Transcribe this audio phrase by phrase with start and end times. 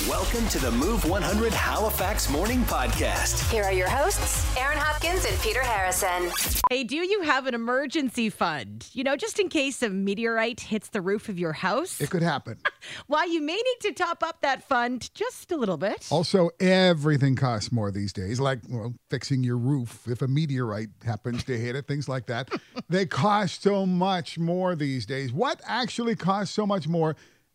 [0.00, 3.48] Welcome to the Move 100 Halifax Morning Podcast.
[3.52, 6.32] Here are your hosts, Aaron Hopkins and Peter Harrison.
[6.68, 8.88] Hey, do you have an emergency fund?
[8.92, 12.00] You know, just in case a meteorite hits the roof of your house?
[12.00, 12.58] It could happen.
[13.06, 16.08] Why, you may need to top up that fund just a little bit.
[16.10, 21.44] Also, everything costs more these days, like well, fixing your roof if a meteorite happens
[21.44, 22.50] to hit it, things like that.
[22.88, 25.32] they cost so much more these days.
[25.32, 27.14] What actually costs so much more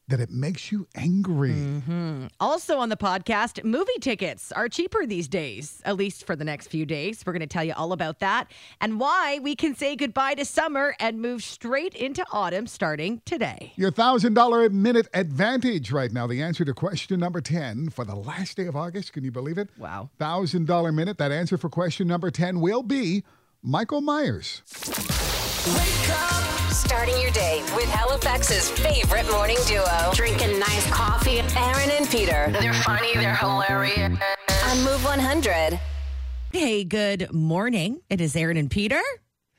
[0.10, 1.52] that it makes you angry?
[1.52, 2.28] Mm-hmm.
[2.40, 6.68] Also on the podcast, movie tickets are cheaper these days, at least for the next
[6.68, 7.24] few days.
[7.26, 8.52] We're going to tell you all about that
[8.82, 13.72] and why we can say goodbye to summer and move straight into autumn starting today.
[13.76, 16.28] Your $1,000 a minute advantage right now.
[16.28, 19.14] The answer to question number 10 for the last day of August.
[19.14, 19.70] Can you believe it?
[19.78, 20.10] Wow.
[20.20, 21.18] $1,000 minute.
[21.18, 23.24] That answer for question number 10 will be
[23.62, 24.64] Michael Myers.
[26.80, 31.40] Starting your day with Halifax's favorite morning duo, drinking nice coffee.
[31.58, 34.18] Aaron and Peter They're funny, they're hilarious.
[34.66, 35.80] on Move 100.
[36.52, 38.00] Hey, good morning.
[38.10, 39.02] It is Aaron and Peter.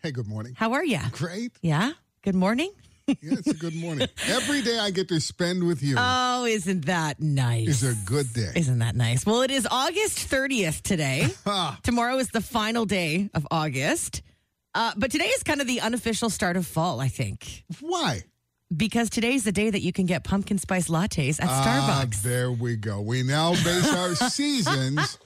[0.02, 0.54] Hey, good morning.
[0.56, 0.98] How are you?
[1.12, 1.52] Great.
[1.62, 1.92] Yeah.
[2.22, 2.72] Good morning.
[3.22, 4.06] Yeah, it's a good morning.
[4.28, 7.66] Every day I get to spend with you Oh, isn't that nice?
[7.66, 8.52] is a good day.
[8.54, 9.26] Isn't that nice?
[9.26, 11.26] Well, it is August 30th today.
[11.82, 14.22] Tomorrow is the final day of August.
[14.74, 18.22] Uh, but today is kind of the unofficial start of fall, I think, Why?
[18.74, 22.22] because today's the day that you can get pumpkin spice lattes at Ah, Starbucks.
[22.22, 23.00] there we go.
[23.00, 25.18] We now base our seasons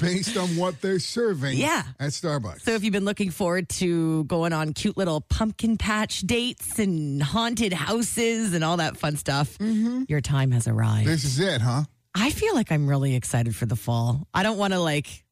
[0.00, 1.82] based on what they're serving Yeah.
[1.98, 2.60] at Starbucks.
[2.62, 7.20] So if you've been looking forward to going on cute little pumpkin patch dates and
[7.20, 11.08] haunted houses and all that fun stuff, your time has arrived.
[11.08, 11.82] this is it, huh?
[12.14, 14.26] I feel like I'm really excited for the fall.
[14.32, 15.24] I don't want to like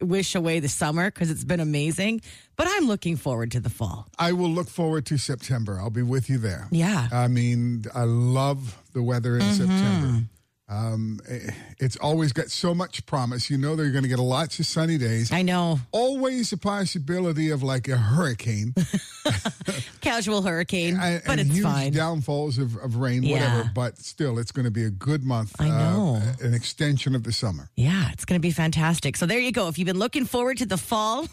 [0.00, 2.20] wish away the summer because it's been amazing,
[2.56, 4.06] but I'm looking forward to the fall.
[4.18, 5.78] I will look forward to September.
[5.80, 6.68] I'll be with you there.
[6.70, 7.08] Yeah.
[7.12, 9.54] I mean, I love the weather in Mm-hmm.
[9.54, 10.24] September.
[10.70, 13.48] Um, eh, it's always got so much promise.
[13.48, 15.32] You know, they're going to get lots of sunny days.
[15.32, 15.80] I know.
[15.92, 18.74] Always a possibility of like a hurricane.
[20.00, 21.92] Casual hurricane, and, but and it's fine.
[21.92, 23.34] downfalls of, of rain, Yeah.
[23.56, 23.70] whatever.
[23.74, 25.54] But still, it's going to be a good month.
[25.58, 26.20] I know.
[26.22, 27.68] Uh, an extension of the summer.
[27.74, 29.16] Yeah, it's going to be fantastic.
[29.16, 29.68] So there you go.
[29.68, 31.26] If you've been looking forward to the fall,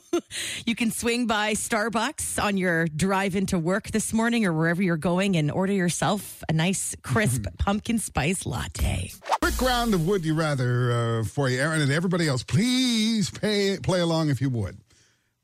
[0.66, 4.96] you can swing by Starbucks on your drive into work this morning or wherever you're
[4.96, 9.10] going and order yourself a nice, crisp pumpkin spice latte.
[9.40, 12.42] Quick round of Would You Rather uh, for you, Aaron, and everybody else.
[12.42, 14.78] Please pay, play along if you would.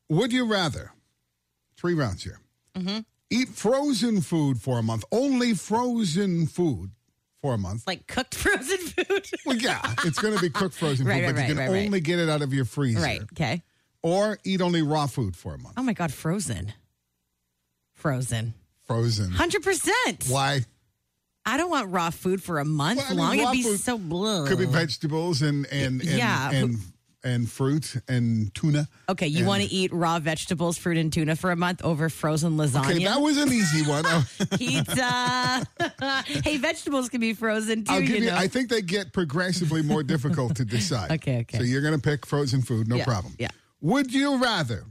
[0.09, 0.92] Would you rather?
[1.76, 2.41] Three rounds here.
[2.75, 3.00] Mm-hmm.
[3.30, 5.04] Eat frozen food for a month.
[5.12, 6.91] Only frozen food
[7.42, 7.86] for a month.
[7.86, 9.26] Like cooked frozen food.
[9.44, 11.70] Well, yeah, it's going to be cooked frozen food, Right, right, but you can right,
[11.70, 11.84] right.
[11.86, 13.00] only get it out of your freezer.
[13.00, 13.20] right.
[13.34, 13.62] Okay.
[14.03, 15.75] Or eat only raw food for a month.
[15.76, 16.72] Oh my God, frozen.
[17.94, 18.54] Frozen.
[18.86, 19.31] Frozen.
[19.32, 20.31] 100%.
[20.31, 20.60] Why?
[21.44, 23.54] I don't want raw food for a month Well, I mean, long.
[23.54, 24.47] It'd be so blue.
[24.47, 26.50] Could be vegetables and and and, Yeah.
[26.53, 26.76] and,
[27.25, 28.86] and fruit and tuna.
[29.09, 32.56] Okay, you want to eat raw vegetables, fruit, and tuna for a month over frozen
[32.59, 32.91] lasagna?
[32.91, 34.04] Okay, that was an easy one.
[34.59, 35.66] Pizza.
[36.44, 37.92] hey, vegetables can be frozen too.
[37.94, 38.30] I'll give you you.
[38.30, 41.10] I think they get progressively more difficult to decide.
[41.12, 41.59] Okay, okay.
[41.59, 43.34] So you're going to pick frozen food, no Yeah, problem.
[43.38, 43.48] yeah.
[43.81, 44.84] Would you rather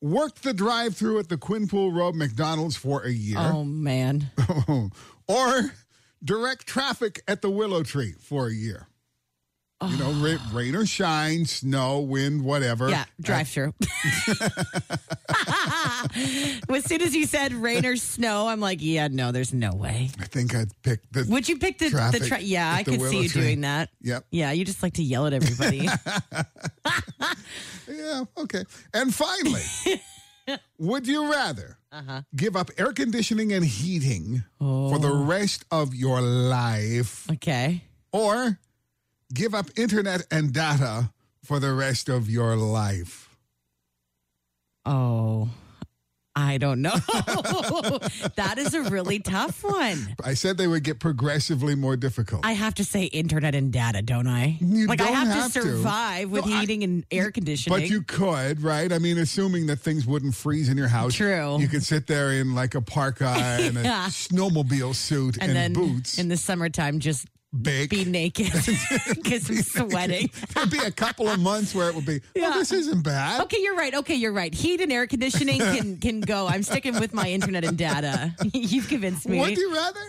[0.00, 4.30] work the drive-through at the Quinpool Road McDonald's for a year, oh man.
[5.28, 5.72] or
[6.24, 8.88] direct traffic at the Willow Tree for a year?
[9.86, 12.88] You know, ra- rain or shine, snow, wind, whatever.
[12.90, 13.74] Yeah, drive through.
[16.74, 20.10] as soon as you said rain or snow, I'm like, yeah, no, there's no way.
[20.18, 21.26] I think I'd pick the.
[21.28, 23.42] Would you pick the Traffic the tra- Yeah, I could see you Tree.
[23.42, 23.90] doing that.
[24.02, 24.24] Yep.
[24.32, 25.88] Yeah, you just like to yell at everybody.
[27.90, 28.64] Yeah, okay.
[28.92, 29.62] And finally,
[30.78, 32.20] would you rather Uh-huh.
[32.36, 37.82] give up air conditioning and heating for the rest of your life okay.
[38.12, 38.58] or
[39.32, 41.10] give up internet and data
[41.44, 43.36] for the rest of your life?
[44.84, 45.48] Oh,
[46.34, 46.90] I don't know.
[48.36, 50.14] that is a really tough one.
[50.24, 52.46] I said they would get progressively more difficult.
[52.46, 54.56] I have to say internet and data, don't I?
[54.60, 55.66] You like I don't have, have to to.
[55.66, 57.76] survive with No, I- heating and air conditioning.
[57.78, 58.92] but you could, right?
[58.92, 61.14] I mean, assuming that things wouldn't freeze in your house.
[61.14, 61.58] True.
[61.58, 64.06] You could sit there in like a parka and a Yeah.
[64.06, 67.90] snowmobile suit and, and then boots, in the summertime, just bake.
[67.90, 68.52] be naked
[69.14, 70.30] because I'm sweating.
[70.54, 72.50] There'd be a couple of months where it would be, oh, Yeah.
[72.54, 73.40] oh, this isn't bad.
[73.42, 73.94] Okay, you're right.
[73.94, 74.54] Okay, you're right.
[74.54, 76.46] Heat and air conditioning can can go.
[76.46, 78.34] I'm sticking with my internet and data.
[78.52, 79.40] You've convinced me.
[79.40, 80.00] Would you rather?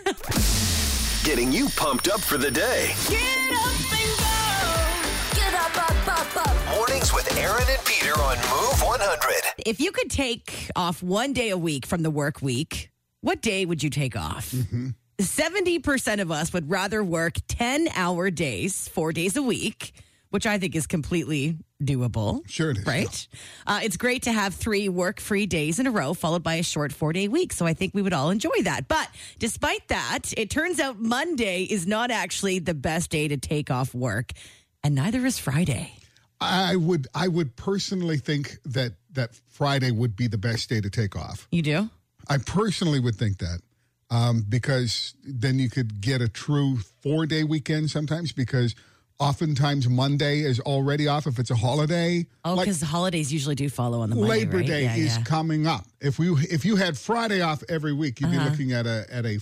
[1.24, 2.94] Getting you pumped up for the day.
[3.08, 5.40] Get up and go.
[5.40, 6.76] Get up, up, up, up.
[6.76, 9.42] Mornings with Aaron and Peter on Move 100.
[9.66, 12.90] if you could take off one day a week from the work week,
[13.20, 14.50] what day would you take off?
[14.50, 14.88] Mm-hmm.
[15.20, 19.92] 70% of us would rather work 10 hour days, four days a week,
[20.30, 22.48] which I think is completely doable.
[22.48, 23.28] Sure it is, Right?
[23.66, 26.62] Uh, it's great to have three work free days in a row, followed by a
[26.62, 27.52] short four day week.
[27.52, 28.86] So I think we would all enjoy that.
[28.88, 29.08] But
[29.38, 33.94] despite that, it turns out Monday is not actually the best day to take off
[33.94, 34.32] work,
[34.84, 35.92] and neither is Friday.
[36.40, 40.88] I would I would personally think that that Friday would be the best day to
[40.88, 41.46] take off.
[41.50, 41.90] You do?
[42.28, 43.60] I personally would think that
[44.10, 48.74] um, because then you could get a true four day weekend sometimes because
[49.18, 52.26] oftentimes Monday is already off if it's a holiday.
[52.44, 54.66] Oh, Like, because holidays usually do follow on the Monday, Labor right?
[54.66, 55.22] Day Yeah, is yeah.
[55.24, 55.84] coming up.
[56.00, 59.26] If we if you had Friday off every week, you'd be looking at a at
[59.26, 59.38] a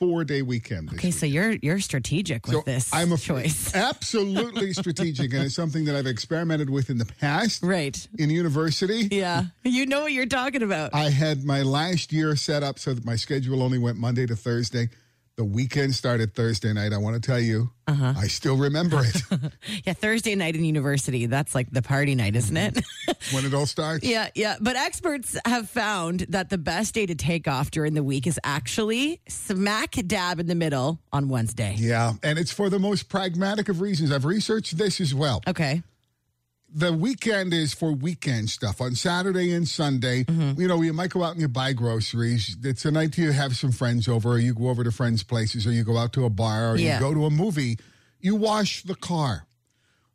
[0.00, 0.92] four day weekend.
[0.94, 3.74] Okay, so you're you're strategic with So this I'm a choice.
[3.74, 8.06] absolutely strategic, and it's something that I've experimented with in the past Right.
[8.18, 9.08] in university.
[9.10, 9.44] Yeah.
[9.64, 10.94] You know what you're talking about.
[10.94, 14.36] I had my last year set up so that my schedule only went Monday to
[14.36, 14.88] Thursday.
[15.38, 16.92] The weekend started Thursday night.
[16.92, 18.12] I want to tell you, Uh-huh.
[18.16, 19.22] I still remember it
[19.86, 22.84] Yeah, Thursday night in university, that's like the party night, isn't it?
[23.30, 24.04] when it all starts.
[24.14, 24.56] yeah, yeah.
[24.60, 28.40] But experts have found that the best day to take off during the week is
[28.42, 31.76] actually smack dab in the middle on Wednesday.
[31.78, 34.10] Yeah, and it's for the most pragmatic of reasons.
[34.10, 35.40] I've researched this as well.
[35.46, 35.84] Okay.
[36.72, 38.80] The weekend is for weekend stuff.
[38.80, 40.60] On Saturday and Sunday, Mm-hmm.
[40.60, 42.56] you know, you might go out and you buy groceries.
[42.62, 45.66] It's a night you have some friends over, or you go over to friends' places,
[45.66, 46.94] or you go out to a bar, or Yeah.
[46.94, 47.78] you go to a movie.
[48.20, 49.46] You wash the car.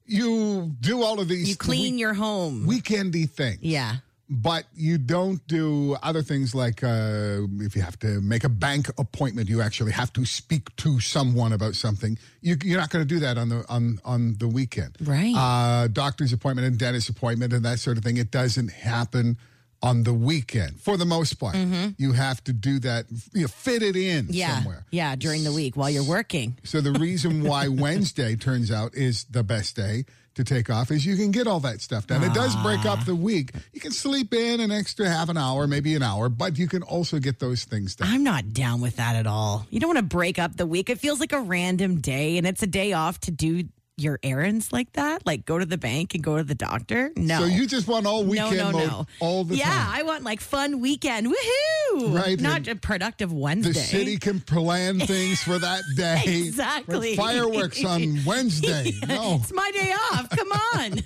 [0.06, 2.68] You do all of these You clean your home.
[2.68, 3.60] weekendy things.
[3.62, 3.98] yeah.
[4.30, 8.88] But you don't do other things like uh, if you have to make a bank
[8.98, 12.18] appointment, you actually have to speak to someone about something.
[12.42, 15.34] You, you're not going to do that on the on on the weekend, Right.
[15.36, 18.18] Uh, doctor's appointment and dentist appointment and that sort of thing.
[18.18, 19.38] It doesn't happen
[19.84, 21.56] on the weekend for the most part.
[21.98, 24.34] You have to do that, you know, fit it in Mm-hmm.
[24.34, 24.56] Yeah.
[24.56, 24.86] somewhere.
[24.92, 26.56] Yeah, during the week while you're working.
[26.64, 30.06] So the reason why Wednesday turns out is the best day
[30.36, 32.24] to take off is you can get all that stuff done.
[32.24, 32.94] It does break Ah.
[32.94, 33.52] up the week.
[33.72, 36.82] You can sleep in an extra half an hour, maybe an hour, but you can
[36.84, 38.08] also get those things done.
[38.12, 39.68] I'm not down with that at all.
[39.70, 40.90] You don't want to break up the week.
[40.90, 43.64] It feels like a random day, and it's a day off to do
[43.98, 47.12] your errands like that, like go to the bank and go to the doctor.
[47.16, 47.40] No.
[47.40, 49.08] So you just want all no, weekend no, mode no.
[49.20, 49.88] all the yeah, time.
[49.90, 51.28] I want like fun weekend.
[51.28, 52.16] Woohoo!
[52.16, 53.74] Right, Not a productive Wednesday.
[53.74, 56.22] the city can plan things for that day.
[56.26, 57.16] Exactly.
[57.16, 58.92] Fireworks on Wednesday.
[59.08, 59.40] No.
[59.44, 60.30] It's my day off.
[60.30, 61.00] Come on.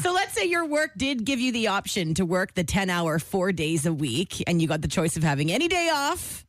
[0.00, 3.18] so let's say your work did give you the option to work the 10 hour,
[3.18, 6.44] four days a week, and you got the choice of having any day off.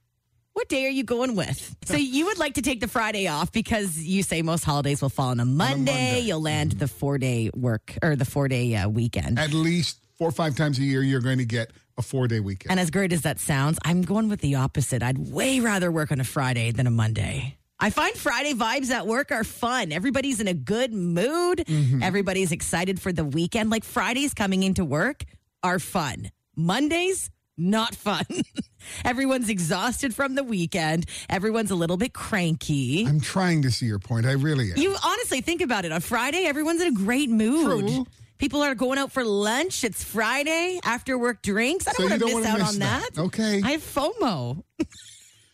[0.56, 1.76] What day are you going with?
[1.84, 5.10] So you would like to take the Friday off because you say most holidays will
[5.10, 5.92] fall on a Monday.
[5.92, 6.20] Monday.
[6.22, 9.38] You'll land the four day work or the four day uh, weekend.
[9.38, 12.40] At least four or five times a year, you're going to get a four day
[12.40, 12.72] weekend.
[12.72, 15.04] And as great as that sounds, I'm going with the opposite.
[15.04, 17.58] I'd way rather work on a Friday than a Monday.
[17.78, 19.92] I find Friday vibes at work are fun.
[19.92, 21.66] Everybody's in a good mood.
[22.02, 23.70] Everybody's excited for the weekend.
[23.70, 25.26] Like Fridays coming into work
[25.64, 26.32] are fun.
[26.56, 28.26] Mondays, not fun.
[29.06, 31.06] Everyone's exhausted from the weekend.
[31.30, 33.06] Everyone's a little bit cranky.
[33.08, 34.26] I'm trying to see your point.
[34.26, 34.78] I really am.
[34.78, 35.92] You honestly think about it.
[35.92, 37.88] On Friday, everyone's in a great mood.
[37.88, 38.06] True.
[38.38, 39.84] People are going out for lunch.
[39.84, 41.88] It's Friday, after work drinks.
[41.88, 43.14] I don't you want to don't miss wanna out miss on that.
[43.14, 43.22] that.
[43.22, 43.62] Okay.
[43.64, 44.64] I have FOMO.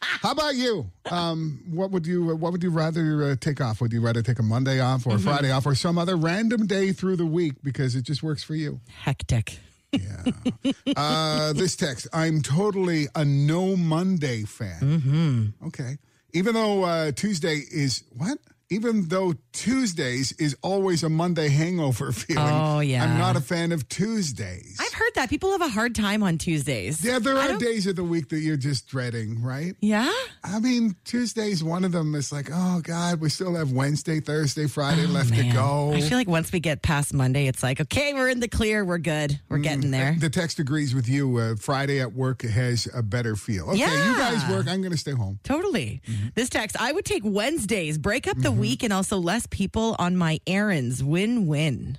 [0.04, 0.90] How about you?
[1.12, 3.82] Um, what would you What would you rather uh, take off?
[3.82, 5.12] Would you rather take a Monday off Mm-hmm.
[5.12, 8.24] or a Friday off or some other random day through the week because it just
[8.24, 8.80] works for you?
[9.04, 9.60] Hectic.
[9.92, 10.72] Yeah.
[10.96, 14.80] uh, this text: I'm totally a no Monday fan.
[14.82, 15.68] Mm-hmm.
[15.68, 15.98] Okay,
[16.34, 18.38] even though uh, Tuesday is what?
[18.72, 22.44] Even though Tuesdays is always a Monday hangover feeling.
[22.44, 23.04] Oh, yeah.
[23.04, 24.78] I'm not a fan of Tuesdays.
[24.80, 27.04] I've heard that people have a hard time on Tuesdays.
[27.04, 29.76] yeah, there are days of the week that you're just dreading, right?
[29.82, 30.12] Yeah?
[30.44, 32.16] I mean, Tuesday's one of them.
[32.16, 35.92] It's like, oh God, we still have Wednesday, Thursday, Friday left to go.
[35.94, 38.86] I feel like once we get past Monday, it's like, okay, we're in the clear.
[38.86, 39.40] We're good.
[39.50, 40.16] We're Mm, getting there.
[40.18, 41.38] the text agrees with you.
[41.38, 43.70] Uh, Friday at work has a better feel.
[43.70, 44.68] Okay, you guys work.
[44.68, 45.40] I'm going to stay home.
[45.44, 46.02] Totally.
[46.08, 46.28] Mm-hmm.
[46.36, 48.70] This text, I would take Wednesdays, break up the Mm-hmm.
[48.70, 51.04] week, and also less people on my errands.
[51.04, 51.98] Win win.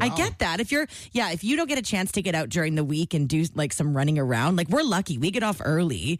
[0.00, 0.60] I get that.
[0.60, 3.14] If you're, yeah, if you don't get a chance to get out during the week
[3.14, 5.18] and do like some running around, like we're lucky.
[5.18, 6.18] We get off early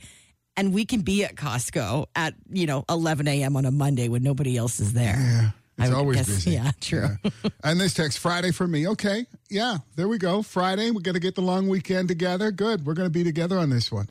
[0.56, 3.56] and we can be at Costco at, you know, 11 a.m.
[3.56, 5.16] on a Monday when nobody else is there.
[5.18, 6.50] Yeah, it's I would always guess- busy.
[6.52, 7.08] yeah, true.
[7.24, 7.30] Yeah.
[7.64, 8.86] and this text Friday for me.
[8.88, 10.42] Okay, yeah, there we go.
[10.42, 12.50] Friday, we're going to get the long weekend together.
[12.50, 14.06] Good, we're going to be together on this one.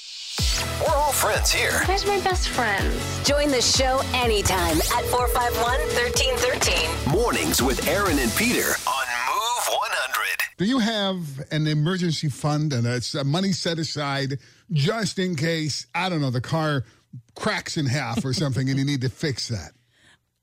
[0.81, 1.71] We're all friends here.
[1.85, 3.23] Where's my best friends?
[3.27, 5.79] Join the show anytime at 451
[6.27, 7.11] 1313.
[7.13, 10.39] Mornings with Aaron and Peter on Move 100.
[10.57, 11.17] Do you have
[11.51, 14.39] an emergency fund and it's uh, money set aside
[14.71, 16.83] just in case, I don't know, the car
[17.35, 19.71] cracks in half or something, and you need to fix that.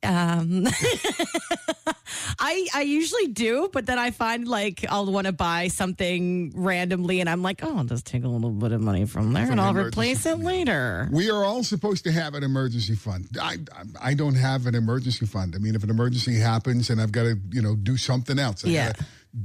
[0.02, 0.66] Um,
[2.38, 7.20] I I usually do, but then I find like I'll want to buy something randomly,
[7.20, 9.52] and I'm like, oh, I'll just take a little bit of money from there, From
[9.52, 11.08] and I'll replace it later.
[11.12, 13.28] We are all supposed to have an emergency fund.
[13.40, 13.58] I
[14.00, 15.54] I don't have an emergency fund.
[15.54, 18.64] I mean, if an emergency happens and I've got to you know do something else,
[18.64, 18.86] I Yeah.
[18.92, 19.04] gotta-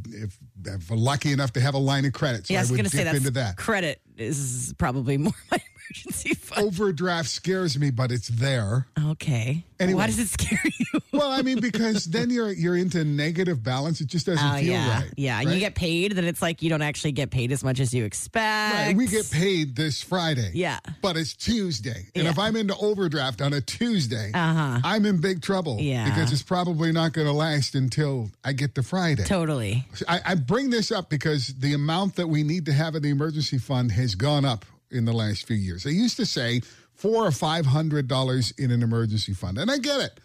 [0.09, 0.35] if,
[0.65, 2.71] if I'm lucky enough to have a line of credit, so yeah, I I was
[2.71, 3.55] would going to say that's into that.
[3.55, 5.59] credit is probably more my
[5.91, 6.34] emergency.
[6.63, 8.87] Overdraft scares me, but it's there.
[9.11, 9.97] Okay, Anyway.
[9.99, 10.99] why does it scare you?
[11.11, 14.01] Well, I mean, because then you're you're into negative balance.
[14.01, 15.13] It just doesn't Oh feel yeah, right.
[15.17, 15.37] yeah.
[15.39, 15.53] And right?
[15.53, 18.05] you get paid, then it's like you don't actually get paid as much as you
[18.05, 18.73] expect.
[18.75, 20.51] Right, we get paid this Friday.
[20.53, 20.79] Yeah.
[21.01, 22.07] But it's Tuesday.
[22.15, 22.29] And Yeah.
[22.31, 24.79] if I'm into overdraft on a Tuesday, Uh-huh.
[24.83, 25.77] I'm in big trouble.
[25.79, 26.05] Yeah.
[26.05, 29.23] Because it's probably not going to last until I get to Friday.
[29.25, 29.85] totally.
[30.07, 33.09] I, I bring this up because the amount that we need to have in the
[33.09, 35.83] emergency fund has gone up in the last few years.
[35.83, 36.61] They used to say
[36.93, 39.57] four or five hundred dollars in an emergency fund.
[39.57, 40.19] And I get it.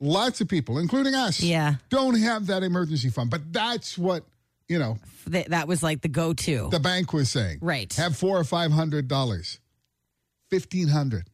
[0.00, 1.76] Lots of people, including us, Yeah.
[1.90, 3.30] don't have that emergency fund.
[3.30, 4.24] But that's what,
[4.68, 4.98] you know,
[5.30, 6.68] Th- that was like the go-to.
[6.70, 7.58] the bank was saying.
[7.60, 7.92] Right.
[7.94, 9.58] Have four or five hundred dollars.
[10.50, 11.28] Fifteen hundred.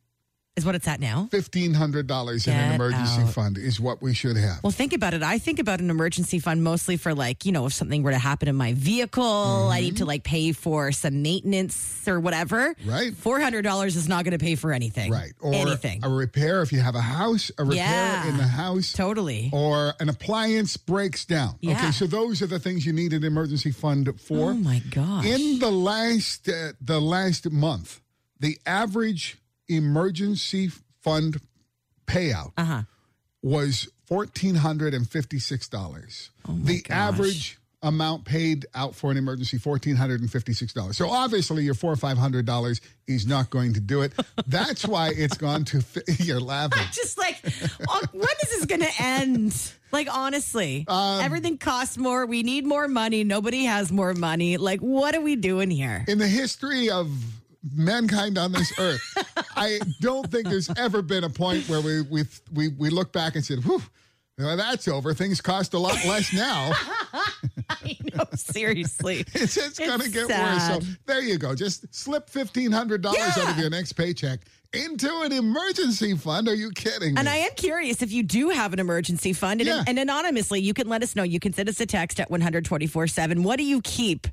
[0.57, 1.29] Is what it's at now.
[1.31, 3.31] Fifteen hundred dollars in an emergency out.
[3.31, 4.63] fund is what we should have.
[4.63, 5.23] Well, think about it.
[5.23, 8.19] I think about an emergency fund mostly for like, you know, if something were to
[8.19, 9.25] happen in my vehicle,
[9.73, 12.75] I need to like pay for some maintenance or whatever.
[12.75, 12.91] Mm-hmm.
[12.91, 13.13] Right.
[13.13, 15.11] $400 is not going to pay for anything.
[15.11, 15.33] right.
[15.41, 16.05] Or anything.
[16.05, 18.29] a repair if you have a house, a repair Yeah.
[18.29, 18.93] in the house.
[18.93, 19.49] totally.
[19.55, 21.57] Or an appliance breaks down.
[21.61, 21.77] Yeah.
[21.79, 24.51] Okay, so those are the things you need an emergency fund for.
[24.51, 25.25] Oh my gosh.
[25.25, 28.01] In the last uh, the last month,
[28.39, 29.39] the average
[29.69, 30.71] emergency
[31.03, 31.41] fund
[32.07, 32.83] payout uh-huh.
[33.43, 36.31] was fourteen hundred and fifty six dollars.
[36.49, 36.97] the gosh.
[36.97, 40.97] average amount paid out for an emergency fourteen hundred and fifty six dollars.
[40.97, 44.13] So obviously, your four or five hundred dollars is not going to do it.
[44.47, 45.81] That's why it's gone to.
[45.81, 46.83] fi- You're laughing.
[46.93, 47.41] Just like,
[47.89, 49.73] oh, when is this going to end?
[49.91, 52.25] Like, honestly, Um, everything costs more.
[52.25, 53.25] We need more money.
[53.25, 54.57] Nobody has more money.
[54.57, 56.05] Like, what are we doing here?
[56.09, 57.11] In the history of
[57.75, 59.03] mankind on this earth,
[59.57, 63.35] I don't think there's ever been a point where we we we, we look back
[63.37, 63.83] and said, "Whew."
[64.39, 65.13] Well, that's over.
[65.13, 66.73] Things cost a lot less now.
[67.69, 69.25] I know, seriously.
[69.35, 70.67] It's, it's going to It's get worse.
[70.67, 71.55] So there you go.
[71.55, 74.41] Just slip fifteen hundred dollars out of your next paycheck
[74.73, 76.49] into an emergency fund.
[76.49, 77.21] Are you kidding me?
[77.21, 79.85] And I am curious if you do have an emergency fund, and, Yeah.
[79.87, 81.23] and anonymously, you can let us know.
[81.23, 83.43] You can send us a text at 124 7.
[83.43, 84.27] What do you keep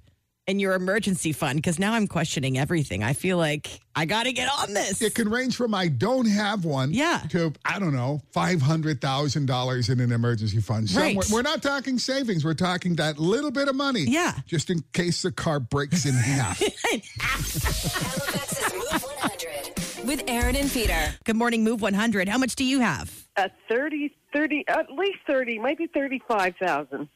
[0.49, 1.57] in your emergency fund?
[1.57, 3.03] Because now I'm questioning everything.
[3.03, 5.01] I feel like I got to get on this.
[5.01, 7.21] it can range from I don't have one Yeah.
[7.29, 10.91] to I don't know five hundred thousand dollars in an emergency fund.
[10.91, 11.17] Right.
[11.31, 12.43] We're not talking savings.
[12.43, 14.01] We're talking that little bit of money.
[14.07, 14.33] Yeah.
[14.47, 16.59] Just in case the car breaks in half.
[17.19, 21.13] Halifax's Move 100 with Aaron and Peter.
[21.25, 22.27] Good morning, Move 100.
[22.27, 23.13] How much do you have?
[23.37, 27.07] at 30, 30, at least 30, maybe 35,000.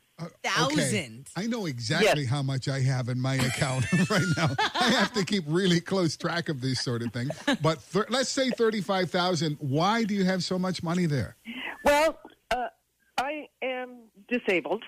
[0.43, 1.27] Thousand.
[1.35, 4.49] I know exactly how much I have in my account right now.
[4.75, 7.29] I have to keep really close track of this sort of thing.
[7.61, 9.57] But thir- let's say thirty-five thousand.
[9.59, 11.35] Why do you have so much money there?
[11.83, 12.19] Well,
[12.51, 12.67] uh,
[13.17, 14.83] I am disabled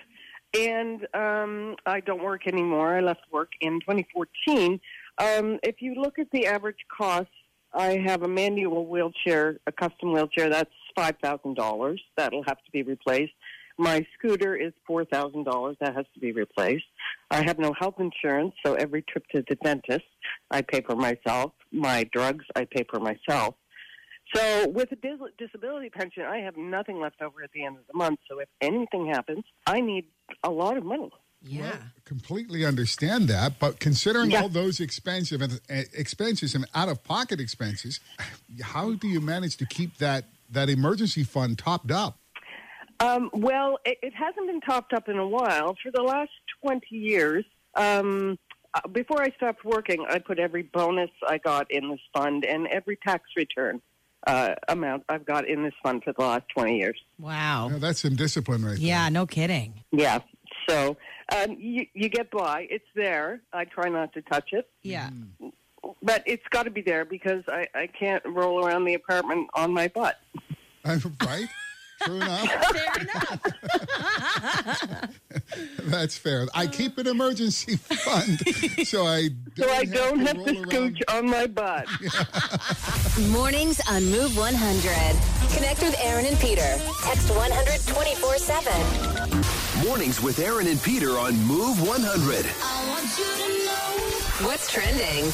[0.58, 2.96] and um, I don't work anymore.
[2.96, 4.80] I left work in 2014.
[5.18, 7.28] Um, if you look at the average cost,
[7.74, 11.98] I have a manual wheelchair, a custom wheelchair, that's $5,000.
[12.16, 13.32] That'll have to be replaced.
[13.78, 15.76] My scooter is $4,000.
[15.80, 16.84] That has to be replaced.
[17.30, 20.04] I have no health insurance, so every trip to the dentist,
[20.50, 21.52] I pay for myself.
[21.72, 23.54] My drugs, I pay for myself.
[24.34, 27.86] So with a dis- disability pension, I have nothing left over at the end of
[27.86, 28.18] the month.
[28.28, 30.06] So if anything happens, I need
[30.42, 31.10] a lot of money.
[31.42, 31.76] Yeah.
[32.04, 34.42] Completely understand that, but considering Yeah.
[34.42, 38.00] all those expensive uh, expenses and out-of-pocket expenses,
[38.62, 42.18] how do you manage to keep that that emergency fund topped up?
[43.00, 45.76] Um, well, it, it hasn't been topped up in a while.
[45.82, 46.30] For the last
[46.62, 48.38] 20 years, um,
[48.74, 52.66] uh, before I stopped working, I put every bonus I got in this fund and
[52.68, 53.80] every tax return
[54.26, 56.98] uh, amount I've got in this fund for the last 20 years.
[57.18, 57.68] Wow.
[57.68, 58.86] Now, that's some discipline right there.
[58.86, 59.82] Yeah, no kidding.
[59.92, 60.20] Yeah.
[60.68, 60.96] So
[61.34, 62.66] um, you, you get by.
[62.70, 63.40] It's there.
[63.52, 64.68] I try not to touch it.
[64.82, 65.10] Yeah.
[66.02, 69.72] but it's got to be there because I, I can't roll around the apartment on
[69.72, 70.18] my butt.
[70.84, 71.48] right?
[72.02, 72.50] True enough.
[72.72, 73.40] Fair enough.
[75.86, 76.46] That's fair.
[76.54, 78.40] I keep an emergency fund
[78.86, 80.66] so I don't So I don't have to roll around.
[80.66, 81.86] scooch on my butt.
[83.30, 85.56] Mornings on Move 100.
[85.56, 86.76] Connect with Aaron and Peter.
[87.02, 89.86] Text 100 24 7.
[89.86, 92.44] Mornings with Aaron and Peter on Move 100.
[94.44, 95.24] What's trending?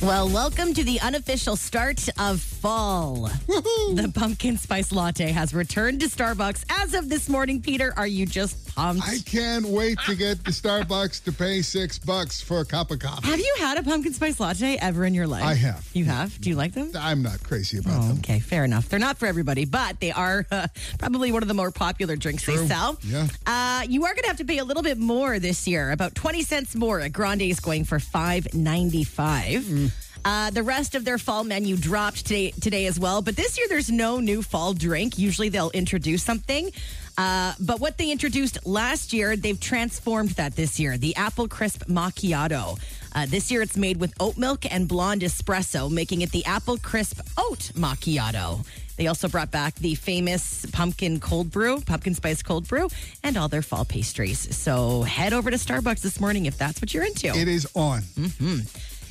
[0.00, 3.28] Well, welcome to the unofficial start of fall.
[3.48, 7.60] The pumpkin spice latte has returned to Starbucks as of this morning.
[7.60, 9.02] Peter, are you just pumped?
[9.06, 13.00] I can't wait to get the Starbucks to pay six bucks for a cup of
[13.00, 13.26] coffee.
[13.26, 15.42] have you had a pumpkin spice latte ever in your life?
[15.42, 15.88] I have.
[15.94, 16.40] You have?
[16.40, 16.92] Do you like them?
[16.96, 18.18] I'm not crazy about Oh, them.
[18.18, 18.88] okay, fair enough.
[18.88, 20.68] They're not for everybody, but they are uh,
[21.00, 22.98] probably one of the more popular drinks they sell.
[23.02, 23.26] Yeah.
[23.46, 26.14] Uh, you are going to have to pay a little bit more this year, about
[26.14, 27.00] 20 cents more.
[27.00, 29.62] At Grande is going for five ninety five.
[29.62, 29.87] Mm.
[30.24, 33.22] Uh, the rest of their fall menu dropped today, today as well.
[33.22, 35.18] But this year, there's no new fall drink.
[35.18, 36.70] Usually, they'll introduce something.
[37.16, 40.96] Uh, but what they introduced last year, they've transformed that this year.
[40.96, 42.78] The Apple Crisp Macchiato.
[43.14, 46.78] Uh, this year, it's made with oat milk and blonde espresso, making it the Apple
[46.78, 48.64] Crisp Oat Macchiato.
[48.96, 52.88] They also brought back the famous pumpkin cold brew, pumpkin spice cold brew,
[53.22, 54.54] and all their fall pastries.
[54.56, 57.28] So head over to Starbucks this morning if that's what you're into.
[57.28, 58.02] It is on.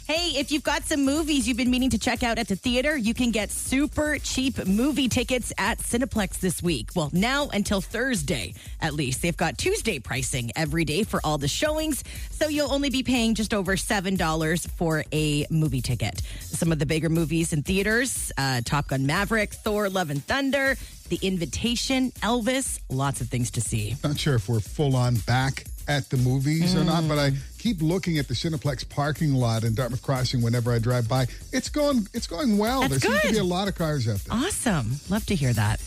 [0.08, 2.96] Hey, if you've got some movies you've been meaning to check out at the theater,
[2.96, 6.92] you can get super cheap movie tickets at Cineplex this week.
[6.96, 9.22] Well, now until Thursday, at least.
[9.22, 13.36] They've got Tuesday pricing every day for all the showings, so you'll only be paying
[13.36, 16.22] just over $7 for a movie ticket.
[16.40, 20.78] Some of the bigger movies in theaters uh, Top Gun Maverick, Thor, Love and Thunder,
[21.10, 23.98] The Invitation, Elvis, lots of things to see.
[24.06, 27.38] Not sure if we're full on back at the movies or not, but I Mm.
[27.60, 31.27] keep looking at the Cineplex parking lot in Dartmouth Crossing whenever I drive by.
[31.51, 32.82] It's going it's going well.
[32.82, 34.38] That's there seems to be a lot of cars out there.
[34.38, 35.00] Awesome.
[35.10, 35.79] Love to hear that.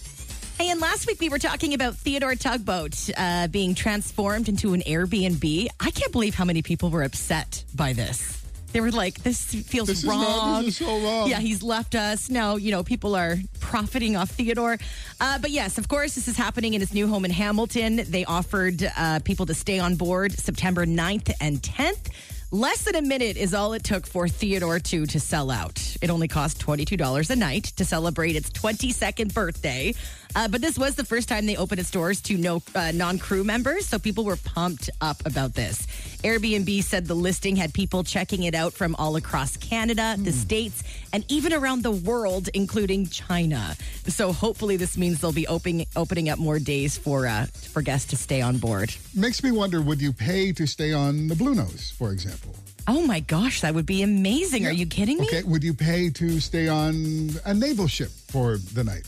[0.59, 4.83] Hey, and last week we were talking about Theodore Tugboat uh, being transformed into an
[4.87, 5.69] Airbnb.
[5.81, 8.40] I can't believe how many people were upset by this.
[8.73, 10.23] They were like, "This feels This is wrong.
[10.23, 12.31] not- this is so wrong." Yeah, he's left us.
[12.31, 14.79] Now, you know, people are profiting off Theodore.
[15.21, 18.05] Uh, but yes, of course, this is happening in his new home in Hamilton.
[18.09, 22.11] They offered uh, people to stay on board September 9th and 10th.
[22.53, 25.97] Less than a minute is all it took for Theodore Too to sell out.
[26.03, 29.95] It only cost $22 a night to celebrate its 22nd birthday.
[30.35, 33.45] Uh, but this was the first time they opened its doors to no uh, non-crew
[33.45, 35.87] members, so people were pumped up about this.
[36.23, 40.83] Airbnb said the listing had people checking it out from all across Canada, the states,
[41.13, 43.75] and even around the world, including China.
[44.07, 48.11] So hopefully, this means they'll be opening opening up more days for uh, for guests
[48.11, 48.95] to stay on board.
[49.15, 52.55] Makes me wonder would you pay to stay on the Bluenose, for example?
[52.87, 54.67] Oh my gosh, that would be amazing!
[54.67, 55.27] Are you kidding me?
[55.27, 59.07] Okay, would you pay to stay on a naval ship for the night?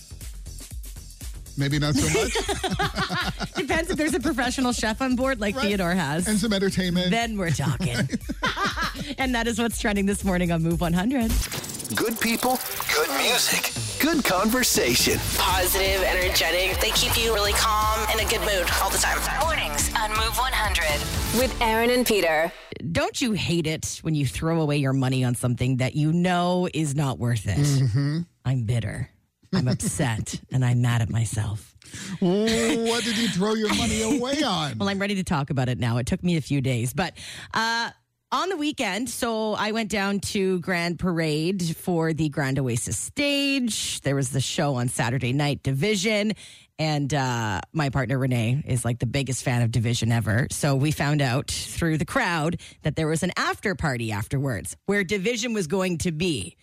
[1.57, 2.33] Maybe not so much.
[3.55, 5.67] Depends if there's a professional chef on board, like Right.
[5.69, 6.27] Theodore has.
[6.29, 7.11] and some entertainment.
[7.11, 7.97] then we're talking.
[9.19, 11.31] and that is what's trending this morning on Move 100.
[11.95, 12.59] Good people,
[12.95, 15.19] good music, good conversation.
[15.37, 16.81] Positive, energetic.
[16.81, 19.19] They keep you really calm in a good mood all the time.
[19.45, 22.51] Mornings on Move 100 with Aaron and Peter.
[22.93, 26.67] Don't you hate it when you throw away your money on something that you know
[26.73, 27.59] is not worth it?
[27.59, 28.21] Mm-hmm.
[28.47, 29.11] I'm bitter.
[29.53, 31.75] I'm upset and I'm mad at myself.
[32.21, 34.79] What did you throw your money away on?
[34.79, 35.99] Well, I'm ready to talk about it now.
[35.99, 37.15] It took me a few days, but
[37.53, 37.91] uh,
[38.31, 44.01] on the weekend, so I went down to Grand Parade for the Grand Oasis stage.
[44.01, 46.33] There was the show on Saturday night, Division.
[46.79, 50.49] And uh, my partner Renee is like the biggest fan of Division ever.
[50.51, 55.05] So we found out through the crowd that there was an after party afterwards where
[55.05, 56.57] Division was going to be,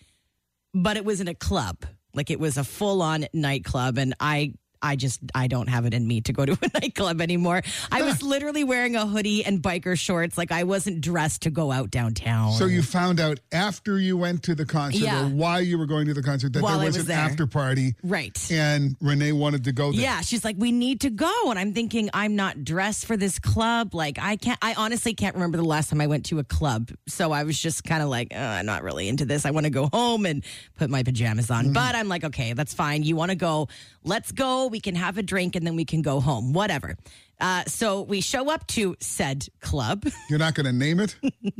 [0.74, 1.86] but it was in a club.
[2.14, 3.98] Like it was a full on nightclub.
[3.98, 7.20] And I I just I don't have it in me to go to a nightclub
[7.20, 7.62] anymore.
[7.92, 10.38] I was literally wearing a hoodie and biker shorts.
[10.38, 12.52] Like I wasn't dressed to go out downtown.
[12.52, 15.26] So you found out after you went to the concert Yeah.
[15.26, 17.08] or while you were going to the concert that While there I was, was an
[17.08, 17.18] there.
[17.18, 17.94] after party.
[18.02, 18.36] right.
[18.50, 20.00] And Renee wanted to go there.
[20.00, 21.50] Yeah, she's like, we need to go.
[21.50, 23.94] And I'm thinking, I'm not dressed for this club.
[23.94, 26.90] Like, I can't, I honestly can't remember the last time I went to a club.
[27.06, 29.44] So I was just kind of like, uh, I'm not really into this.
[29.44, 30.44] I want to go home and
[30.76, 31.72] put my pajamas on.
[31.72, 33.02] But I'm like, okay, that's fine.
[33.02, 33.68] You want to go?
[34.04, 34.66] Let's go.
[34.68, 36.52] We can have a drink and then we can go home.
[36.52, 36.96] Whatever.
[37.40, 40.04] Uh, so we show up to said club.
[40.28, 41.16] You're not going to name it?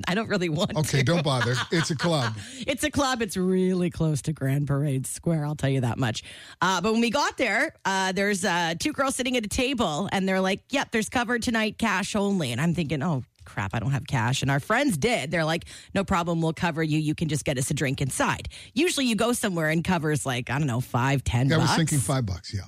[0.07, 1.03] I don't really want Okay, to.
[1.05, 1.55] don't bother.
[1.73, 2.35] It's a club.
[2.67, 3.23] It's a club.
[3.23, 5.47] It's really close to Grand Parade Square.
[5.47, 6.23] I'll tell you that much.
[6.61, 10.09] Uh, but when we got there, uh, there's uh, two girls sitting at a table,
[10.13, 13.79] and they're like, "Yep, there's cover tonight, cash only." And I'm thinking, "Oh crap, I
[13.81, 15.31] don't have cash." And our friends did.
[15.31, 16.99] They're like, "No problem, we'll cover you.
[16.99, 20.51] You can just get us a drink inside." Usually, you go somewhere and covers like
[20.51, 21.49] I don't know, five, ten.
[21.49, 21.77] Yeah, I was bucks.
[21.79, 22.55] thinking five bucks.
[22.55, 22.63] Yeah.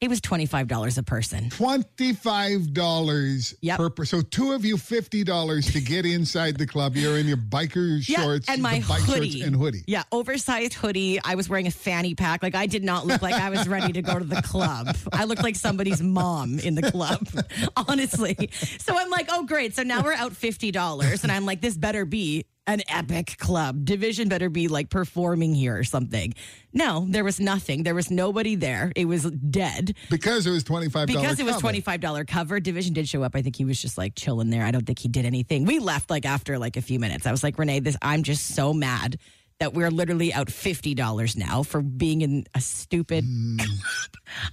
[0.00, 1.50] It was twenty five dollars a person.
[1.50, 3.76] Twenty-five dollars Yep.
[3.78, 4.20] per person.
[4.20, 6.94] So two of you fifty dollars to get inside the club.
[6.94, 9.82] You're in your biker shorts and my hoodie shorts and hoodie.
[9.88, 11.18] Yeah, oversized hoodie.
[11.24, 12.44] I was wearing a fanny pack.
[12.44, 14.96] Like I did not look like I was ready to go to the club.
[15.12, 17.26] I looked like somebody's mom in the club,
[17.76, 18.50] honestly.
[18.78, 19.74] So I'm like, oh great.
[19.74, 23.84] So now we're out fifty dollars, and I'm like, this better be an epic club.
[23.84, 26.34] Division better be like performing here or something.
[26.72, 27.82] No, there was nothing.
[27.82, 28.92] There was nobody there.
[28.94, 31.60] It was dead Because it was $25 because it was cover.
[31.62, 32.60] twenty five dollar cover.
[32.60, 33.34] Division did show up.
[33.34, 34.64] I think he was just like chilling there.
[34.64, 35.64] I don't think he did anything.
[35.64, 37.26] We left like after like a few minutes.
[37.26, 39.18] I was like, Renee, this I'm just so mad
[39.60, 43.24] that we're literally out fifty dollars now for being in a stupid.
[43.24, 43.60] Mm.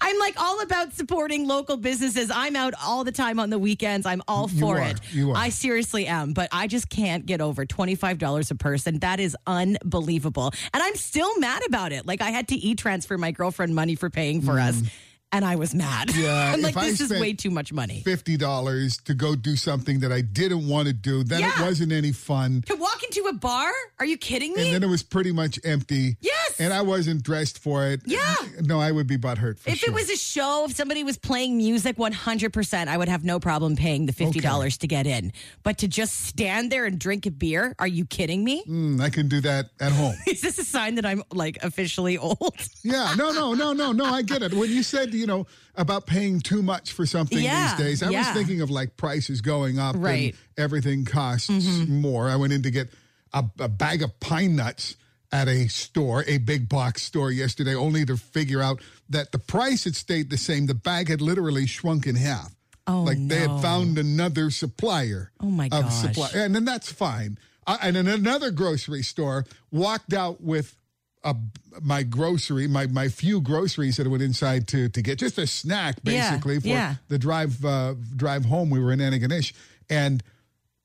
[0.02, 2.32] I'm like all about supporting local businesses.
[2.34, 4.06] I'm out all the time on the weekends.
[4.06, 4.88] I'm all You for are.
[4.90, 5.00] it.
[5.12, 5.38] You are.
[5.38, 9.00] I seriously am, but I just can't get over twenty five dollars a person.
[9.00, 12.06] That is unbelievable, and I'm still mad about it.
[12.08, 14.76] Like I had to e transfer my girlfriend money for paying for us.
[14.82, 14.90] Mm.
[15.36, 16.16] And I was mad.
[16.16, 18.02] Yeah, I'm like, this is way too much money.
[18.06, 21.26] $50 to go do something that I didn't want to do.
[21.26, 22.64] Then it wasn't any fun.
[22.68, 23.70] To walk into a bar?
[24.00, 24.68] Are you kidding me?
[24.68, 26.16] And then it was pretty much empty.
[26.22, 26.58] Yes.
[26.58, 28.00] And I wasn't dressed for it.
[28.06, 28.34] Yeah.
[28.62, 29.90] No, I would be butthurt for if sure.
[29.90, 33.76] it was a show, if somebody was playing music, 100%, I would have no problem
[33.76, 35.34] paying the $50 to get in.
[35.64, 38.64] But to just stand there and drink a beer, are you kidding me?
[38.64, 40.16] Mm, I can do that at home.
[40.28, 42.56] Is this a sign that I'm like officially old?
[42.84, 44.06] Yeah, no, no, no, no, no.
[44.06, 44.54] I get it.
[44.54, 48.10] When you said, you know, about paying too much for something Yeah, these days, I
[48.12, 50.34] was thinking of like prices going up Right.
[50.34, 52.02] and everything costs Mm-hmm.
[52.02, 52.30] more.
[52.30, 52.90] I went in to get
[53.34, 54.96] a, a bag of pine nuts
[55.32, 59.84] at a store, a big box store yesterday, only to figure out that the price
[59.84, 60.68] had stayed the same.
[60.68, 62.54] The bag had literally shrunk in half.
[62.88, 65.32] Oh, like they had found another supplier.
[65.42, 65.94] Oh, my of gosh.
[65.94, 67.38] supply, and then that's fine.
[67.68, 70.78] Uh, and in another grocery store, walked out with
[71.26, 71.36] a,
[71.82, 75.46] my grocery, my my few groceries that I went inside to to get just a
[75.48, 76.96] snack Yeah, basically for yeah.
[77.10, 78.70] the drive uh, drive home.
[78.70, 79.52] We were in Antigonish,
[79.90, 80.24] and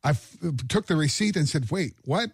[0.02, 0.36] I f-
[0.68, 2.30] took the receipt and said, "Wait, what?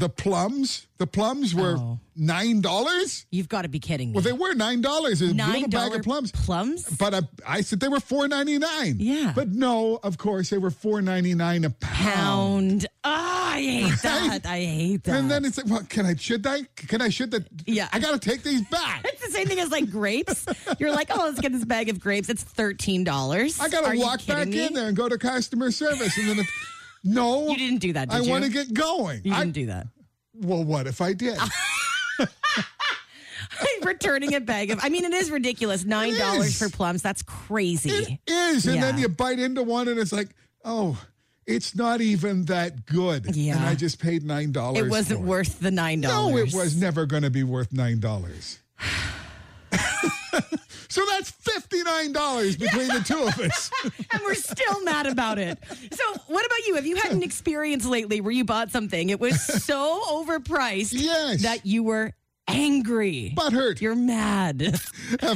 [0.00, 0.86] The plums?
[0.96, 1.98] The plums were Oh.
[2.16, 3.26] nine dollars?
[3.30, 4.14] You've got to be kidding me.
[4.14, 5.20] Well, they were nine dollars.
[5.20, 6.84] A little $9 bag of plums." plums?
[6.98, 8.96] But I, I said they were four ninety nine.
[8.98, 9.32] Yeah.
[9.34, 12.14] But no, of course they were four ninety nine a pound.
[12.14, 12.86] Pound.
[13.04, 14.46] Ah, I hate that.
[14.46, 15.16] I hate that.
[15.18, 17.44] And then it's like, well, can I should I can I should that?
[17.66, 17.88] Yeah.
[17.92, 19.04] I got to take these back.
[19.20, 20.46] It's the same thing as like grapes.
[20.78, 22.28] You're like, oh, let's get this bag of grapes.
[22.30, 23.60] It's thirteen dollars.
[23.60, 26.48] I got to walk back in there and go to customer service, and then if,
[27.02, 28.32] no, You didn't do that, I did you?
[28.32, 29.22] want to get going.
[29.24, 29.86] You I, didn't do that.
[30.34, 31.38] well, what if I did?
[33.82, 34.78] Returning a bag of.
[34.82, 35.84] I mean, it is ridiculous.
[35.84, 37.02] Nine dollars for plums.
[37.02, 38.20] That's crazy.
[38.26, 40.28] It is, and then you bite into one, and it's like,
[40.64, 41.02] oh,
[41.46, 43.34] it's not even that good.
[43.34, 43.56] Yeah.
[43.56, 44.86] and I just paid nine dollars.
[44.86, 46.32] It wasn't worth the nine dollars.
[46.32, 48.58] No, it was never going to be worth nine dollars.
[50.90, 53.70] so that's fifty nine dollars between the two of us.
[53.84, 55.58] and we're still mad about it.
[55.92, 56.74] So, what about you?
[56.74, 59.08] Have you had an experience lately where you bought something?
[59.08, 61.42] It was so overpriced Yes.
[61.42, 62.12] that you were
[62.48, 63.32] angry.
[63.36, 63.80] Butthurt.
[63.80, 64.78] You're mad.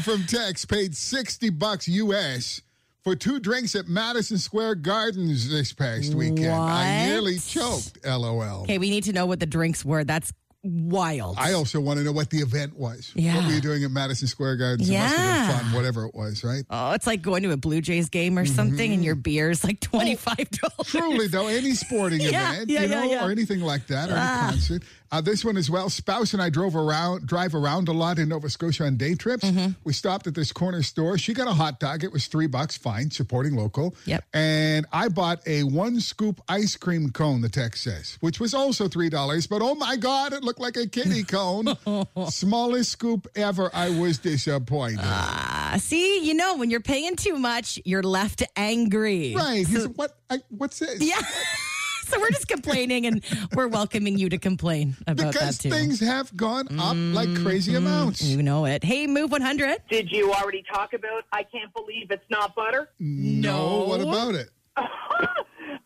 [0.03, 2.61] From Tex paid 60 bucks US
[3.03, 6.53] for two drinks at Madison Square Gardens this past weekend.
[6.53, 8.63] I nearly choked, LOL.
[8.63, 10.05] Okay, we need to know what the drinks were.
[10.05, 10.33] That's
[10.65, 11.37] wild.
[11.39, 13.13] I also want to know what the event was.
[13.15, 13.37] Yeah.
[13.37, 14.89] What were you doing at Madison Square Gardens?
[14.89, 15.53] It must have Yeah.
[15.53, 16.65] been fun, whatever it was, right?
[16.71, 19.63] oh, it's like going to a Blue Jays game or something, and your beer is
[19.65, 20.73] like twenty five dollars.
[20.89, 20.97] Mm-hmm.
[20.97, 23.19] Oh, Truly, though, any sporting Yeah, event, yeah, you know, yeah.
[23.23, 23.27] Ah.
[23.27, 24.83] or anything like that, or any concert.
[25.13, 25.89] Uh, this one as well.
[25.89, 29.45] Spouse and I drove around, drive around a lot in Nova Scotia on day trips.
[29.45, 29.73] Mm-hmm.
[29.85, 31.19] We stopped at this corner store.
[31.19, 32.03] She got a hot dog.
[32.03, 32.77] It was three bucks.
[32.77, 33.95] Fine, supporting local.
[34.07, 34.25] Yep.
[34.35, 37.43] And I bought a one scoop ice cream cone.
[37.43, 39.47] The text says, which was also three dollars.
[39.47, 41.77] But oh my god, it looked like a kitty cone.
[42.31, 43.71] Smallest scoop ever.
[43.75, 45.01] I was disappointed.
[45.03, 49.35] Ah, see, you know, when you're paying too much, you're left angry.
[49.37, 49.59] right.
[49.67, 50.17] He said, what?
[50.31, 51.01] I, what's this?
[51.03, 51.21] Yeah.
[52.05, 55.71] so we're just complaining, and we're welcoming you to complain about Because that too.
[55.71, 58.23] things have gone up like crazy amounts.
[58.23, 58.85] you know it.
[58.85, 59.79] Hey, move 100.
[59.91, 62.91] Did you already talk about I can't believe it's not butter?
[62.99, 63.85] No.
[63.85, 64.51] What about it?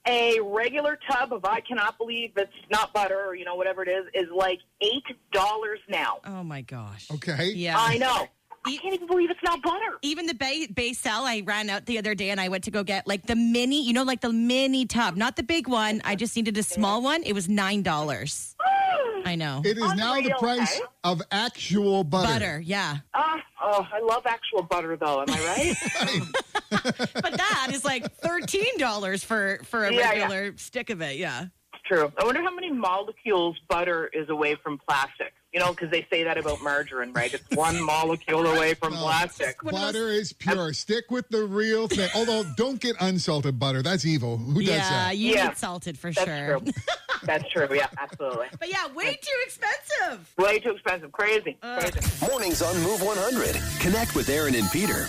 [0.06, 3.88] A regular tub of I cannot believe it's not butter or you know whatever it
[3.88, 6.20] is is like eight dollars now.
[6.24, 7.10] Oh my gosh.
[7.10, 7.52] Okay.
[7.54, 7.76] Yeah.
[7.78, 8.26] I know.
[8.64, 9.98] I can't even believe it's not butter.
[10.02, 12.84] Even the bay Becel, I ran out the other day and I went to go
[12.84, 16.00] get like the mini, you know, like the mini tub, not the big one.
[16.04, 17.22] I just needed a small one.
[17.22, 18.56] It was nine dollars.
[19.24, 19.62] I know.
[19.64, 20.86] It is now the price okay?
[21.04, 22.32] of actual butter.
[22.32, 22.98] Butter, yeah.
[23.14, 25.22] Ah, oh, I love actual butter though.
[25.22, 26.24] Am I right?
[26.70, 30.22] But that is like thirteen dollars for for a Yeah, yeah.
[30.22, 31.16] regular stick of it.
[31.16, 31.46] Yeah.
[31.86, 32.12] True.
[32.20, 35.32] I wonder how many molecules butter is away from plastic.
[35.54, 37.32] You know, because they say that about margarine, right?
[37.32, 39.56] It's one molecule away from plastic.
[39.62, 40.74] Butter is pure.
[40.74, 42.10] Stick with the real thing.
[42.14, 43.80] Although, don't get unsalted butter.
[43.80, 44.36] That's evil.
[44.36, 45.16] Who does yeah, that?
[45.16, 45.48] you Yeah.
[45.48, 46.60] need salted for That's sure.
[46.60, 46.72] true.
[47.22, 47.66] That's true.
[47.72, 48.48] Yeah, absolutely.
[48.60, 50.30] But yeah, way too expensive.
[50.36, 51.10] Way too expensive.
[51.12, 51.56] Crazy.
[51.62, 52.26] Crazy.
[52.28, 53.56] Mornings on Move 100.
[53.80, 55.06] Connect with Aaron and Peter.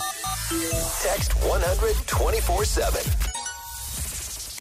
[0.50, 3.02] Text 100 24 7.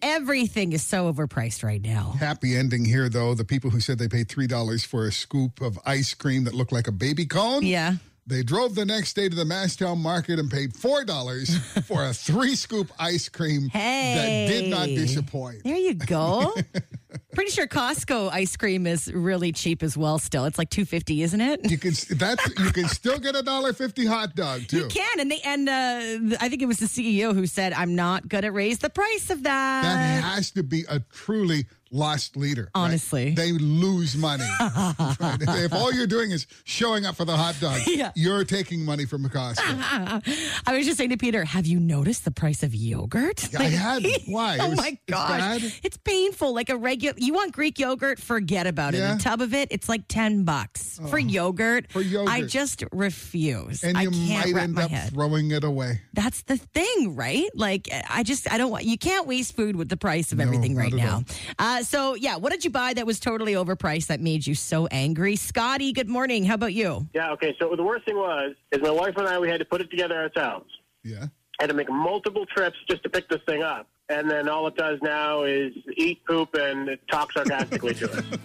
[0.04, 2.14] Everything is so overpriced right now.
[2.20, 3.34] Happy ending here, though.
[3.34, 6.72] The people who said they paid $3 for a scoop of ice cream that looked
[6.72, 7.66] like a baby cone.
[7.66, 7.96] Yeah.
[8.28, 12.54] They drove the next day to the Masstown Market and paid $4 for a three
[12.54, 14.14] scoop ice cream hey,
[14.48, 15.64] that did not disappoint.
[15.64, 16.54] There you go.
[17.34, 20.20] Pretty sure Costco ice cream is really cheap as well.
[20.20, 21.70] Still, it's like two fifty, isn't it?
[21.70, 24.80] You can that's you can still get a dollar fifty hot dog too.
[24.80, 27.96] You can, and they and uh, I think it was the CEO who said, "I'm
[27.96, 32.38] not going to raise the price of that." That has to be a truly lost
[32.38, 32.64] leader.
[32.64, 32.70] right?
[32.76, 33.32] Honestly.
[33.32, 34.48] They lose money.
[35.70, 38.12] If all you're doing is showing up for the hot dog, Yeah.
[38.16, 39.60] you're taking money from Costco.
[40.66, 44.06] I was just saying to Peter, "Have you noticed the price of yogurt?" I had.
[44.28, 44.58] Why?
[44.60, 45.74] Oh was- my it's gosh, bad?
[45.84, 46.54] it's painful.
[46.54, 48.20] Like a regular, you want Greek yogurt?
[48.20, 49.14] Forget about Yeah.
[49.14, 49.22] it.
[49.22, 51.92] A tub of it, it's like ten bucks for yogurt.
[51.92, 52.30] For yogurt.
[52.34, 53.84] I just refuse.
[53.84, 55.12] And I you might end up head.
[55.14, 56.02] throwing it away.
[56.14, 57.48] That's the thing, right?
[57.54, 60.44] Like, I just, I don't want, you can't waste food with the price of No,
[60.46, 61.24] everything right now.
[61.58, 64.88] Uh, so, yeah, what did you buy that was totally overpriced that made you so
[64.88, 65.29] angry?
[65.36, 66.46] Scotty, good morning.
[66.46, 67.08] How about you?
[67.14, 67.56] Yeah, okay.
[67.60, 69.90] So the worst thing was, is my wife and I, we had to put it
[69.90, 70.70] together ourselves.
[71.04, 71.28] Yeah.
[71.60, 73.88] Had to make multiple trips just to pick this thing up.
[74.10, 78.24] And then all it does now is eat poop and talk sarcastically to us.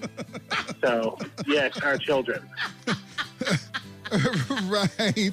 [0.82, 1.16] So,
[1.46, 2.46] yes, our children.
[4.64, 5.32] right.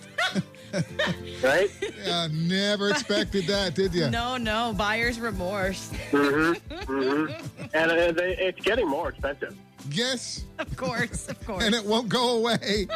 [1.43, 1.69] Right?
[2.05, 4.09] Yeah, never expected that, did you?
[4.09, 5.91] No, no, buyer's remorse.
[6.11, 7.47] Mm-hmm.
[7.73, 9.55] And uh, they, it's getting more expensive.
[9.89, 10.43] Yes.
[10.59, 11.63] Of course, of course.
[11.71, 12.87] And it won't go away.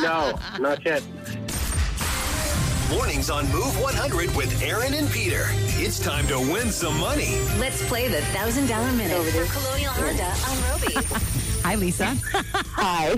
[0.00, 1.02] No, not yet.
[2.90, 5.44] Mornings on Move 100 with Aaron and Peter.
[5.80, 7.38] It's time to win some money.
[7.58, 11.06] Let's play the $1,000 minute for Colonial Honda on Robie.
[11.62, 12.16] Hi, Lisa.
[12.74, 13.14] Hi.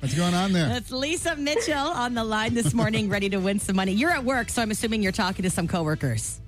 [0.00, 0.68] What's going on there?
[0.68, 3.92] That's Lisa Mitchell on the line this morning, ready to win some money.
[3.92, 6.40] You're at work, so I'm assuming you're talking to some coworkers.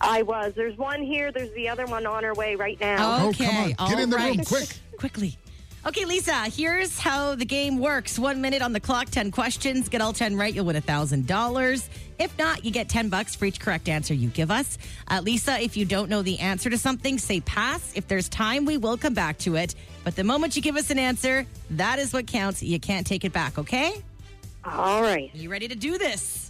[0.00, 0.52] I was.
[0.54, 1.32] There's one here.
[1.32, 2.96] There's the other one on her way right now.
[3.26, 3.90] Oh, come Okay, on.
[3.90, 4.68] Get in the all room quick.
[4.98, 5.36] Quickly.
[5.86, 8.18] Okay, Lisa, here's how the game works.
[8.18, 9.88] One minute on the clock, 10 questions.
[9.88, 11.88] Get all 10 right, you'll win $1,000.
[12.18, 14.78] If not, you get 10 bucks for each correct answer you give us.
[15.06, 17.92] Uh, Lisa, if you don't know the answer to something, say pass.
[17.94, 19.76] If there's time, we will come back to it.
[20.02, 22.64] But the moment you give us an answer, that is what counts.
[22.64, 23.92] You can't take it back, okay?
[24.64, 25.30] All right.
[25.34, 26.45] You ready to do this?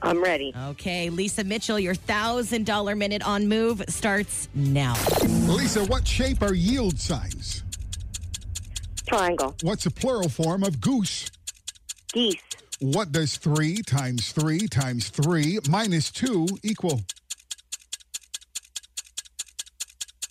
[0.00, 0.54] I'm ready.
[0.70, 4.94] Okay, Lisa Mitchell, your $1,000 minute on move starts now.
[5.46, 7.64] Lisa, what shape are yield signs?
[9.06, 9.54] Triangle.
[9.62, 11.30] What's a plural form of goose?
[12.12, 12.36] Geese.
[12.80, 17.00] What does 3 times 3 times 3 minus 2 equal?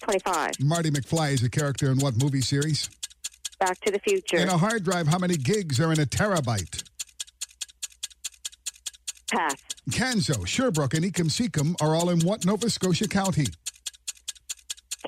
[0.02, 0.62] 25.
[0.62, 2.90] Marty McFly is a character in what movie series?
[3.60, 4.38] Back to the future.
[4.38, 6.87] In a hard drive, how many gigs are in a terabyte?
[9.30, 9.56] Pass.
[9.90, 13.48] Canso, Sherbrooke, and Ecum are all in what Nova Scotia county?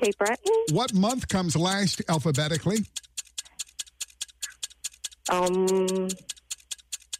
[0.00, 0.54] Cape Breton.
[0.72, 2.78] What month comes last alphabetically?
[5.30, 6.08] Um.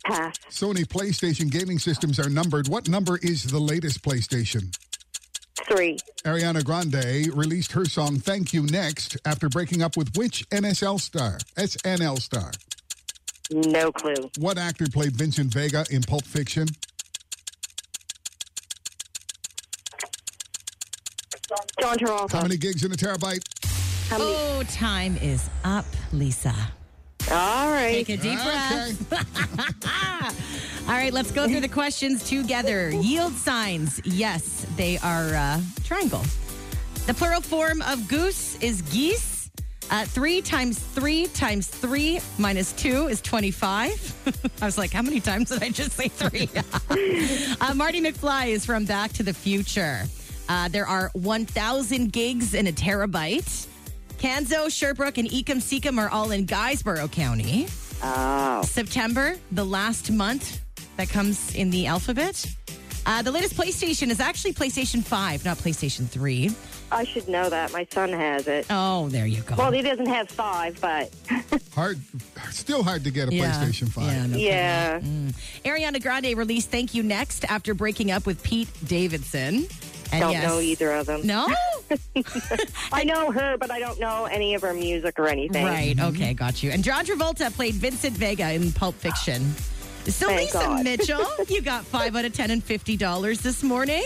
[0.04, 0.34] Pass.
[0.50, 2.68] Sony PlayStation gaming systems are numbered.
[2.68, 4.74] What number is the latest PlayStation?
[5.68, 5.98] Three.
[6.24, 11.38] Ariana Grande released her song Thank You Next after breaking up with which NSL star?
[11.56, 12.50] SNL star.
[13.52, 14.30] No clue.
[14.38, 16.66] What actor played Vincent Vega in Pulp Fiction?
[21.96, 23.42] John How many gigs in a terabyte?
[24.08, 24.30] How many?
[24.36, 26.54] Oh, time is up, Lisa.
[27.30, 28.04] All right.
[28.04, 29.12] Take a deep breath.
[30.88, 32.90] All right, let's go through the questions together.
[32.90, 34.00] Yield signs.
[34.04, 36.22] Yes, they are uh, triangle.
[37.06, 39.50] The plural form of goose is geese.
[39.90, 44.52] Uh, three times three times three minus two is 25.
[44.62, 46.48] I was like, how many times did I just say three?
[47.60, 50.04] uh, Marty McFly is from Back to the Future.
[50.50, 53.68] Uh, there are 1,000 gigs in a terabyte.
[54.18, 57.68] Canso, Sherbrooke, and Ecum Secum are all in Guysborough County.
[58.02, 58.60] Oh.
[58.62, 60.60] September, the last month
[60.96, 62.44] that comes in the alphabet.
[63.06, 66.50] Uh, the latest PlayStation is actually PlayStation 5, not PlayStation 3.
[66.90, 67.72] I should know that.
[67.72, 68.66] My son has it.
[68.70, 69.54] Oh, there you go.
[69.54, 71.14] Well, he doesn't have five, but
[71.76, 72.00] Hard,
[72.50, 73.52] still hard to get a Yeah.
[73.52, 74.04] PlayStation 5.
[74.04, 75.00] Yeah, no yeah.
[75.64, 79.68] Ariana Grande released Thank You Next after breaking up with Pete Davidson.
[80.12, 81.26] And Don't yes- know either of them.
[81.26, 81.46] No?
[82.92, 85.64] I know her, but I don't know any of her music or anything.
[85.64, 85.96] right.
[85.96, 86.14] Mm-hmm.
[86.16, 86.70] Okay, got you.
[86.70, 89.54] And John Travolta played Vincent Vega in Pulp Fiction.
[90.06, 90.84] So, Thank Lisa God.
[90.84, 94.04] Mitchell, you got five out of 10 and $50 this morning.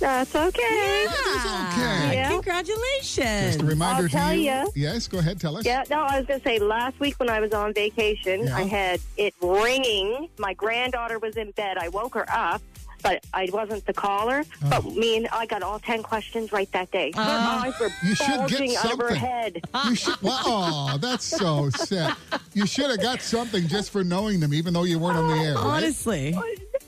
[0.00, 1.06] That's okay.
[1.08, 2.14] That's okay.
[2.14, 2.30] Yeah.
[2.30, 3.56] Congratulations.
[3.56, 4.70] Just a reminder I'll to tell you.
[4.76, 5.64] Yes, go ahead, tell us.
[5.66, 8.56] Yeah, no, I was going to say last week when I was on vacation, Yeah.
[8.56, 10.28] I had it ringing.
[10.38, 11.78] My granddaughter was in bed.
[11.78, 12.62] I woke her up.
[13.02, 14.44] But I wasn't the caller.
[14.64, 14.68] Oh.
[14.70, 17.12] But me and I got all 10 questions right that day.
[17.14, 17.64] Her ah.
[17.64, 19.60] eyes were You should get bulging out of her head.
[19.86, 20.20] You should.
[20.22, 22.16] Well, oh, that's so sad.
[22.54, 25.42] You should have got something just for knowing them, even though you weren't on the
[25.42, 25.54] air.
[25.54, 25.64] Right?
[25.64, 26.36] Honestly.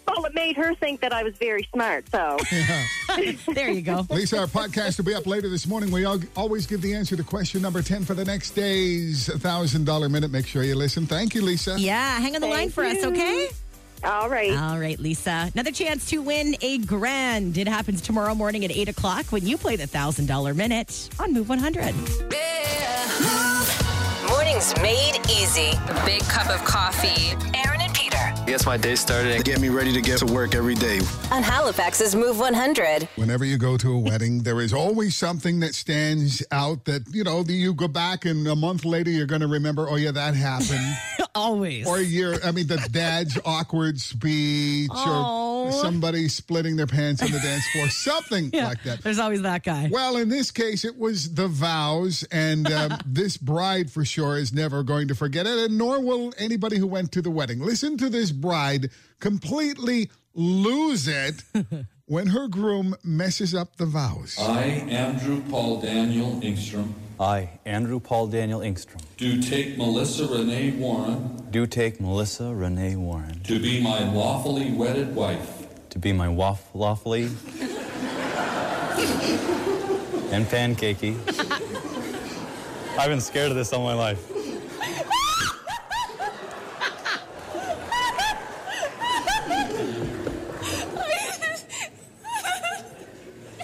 [0.09, 2.37] Well, it made her think that I was very smart, so.
[3.55, 4.07] There you go.
[4.11, 5.91] Lisa, our podcast will be up later this morning.
[5.91, 10.31] We always give the answer to question number 10 for the next day's $1,000 minute.
[10.31, 11.07] Make sure you listen.
[11.07, 11.79] Thank you, Lisa.
[11.79, 13.49] Yeah, hang on the line Thank for us, okay?
[14.03, 14.57] All right.
[14.57, 15.51] All right, Lisa.
[15.55, 17.59] Another chance to win a grand.
[17.59, 21.49] It happens tomorrow morning at 8 o'clock when you play the $1,000 minute on Move
[21.49, 21.95] 100.
[24.29, 25.71] Mornings made easy.
[25.89, 27.33] A big cup of coffee.
[27.59, 30.55] Aaron and Peter Gets my day started and get me ready to get to work
[30.55, 31.01] every day.
[31.31, 33.09] on Halifax's Move 100.
[33.17, 37.23] Whenever you go to a wedding, there is always something that stands out that, you
[37.25, 40.35] know, you go back and a month later you're going to remember, oh, yeah, that
[40.35, 40.97] happened.
[41.35, 41.87] Always.
[41.87, 45.67] or you're, I mean, the dad's awkward speech Oh.
[45.67, 49.03] or somebody splitting their pants on the dance floor, something Yeah, like that.
[49.03, 49.89] There's always that guy.
[49.91, 54.53] Well, in this case, it was the vows, and um, this bride for sure is
[54.53, 57.61] never going to forget it, and nor will anybody who went to the wedding.
[57.61, 58.91] Listen to this bride
[59.21, 61.43] completely lose it
[62.07, 64.37] when her groom messes up the vows.
[64.41, 71.37] I, Andrew Paul Daniel Ingstrom, I, Andrew Paul Daniel Ingstrom, do take Melissa Renee Warren
[71.51, 76.75] do take Melissa Renee Warren to be my lawfully wedded wife to be my waff-
[76.75, 77.25] lawfully
[80.33, 81.15] and pancakey.
[82.99, 84.27] I've been scared of this all my life.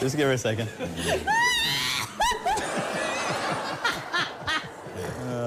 [0.00, 0.68] Just give her a second.